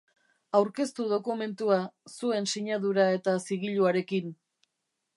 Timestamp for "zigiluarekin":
3.47-4.37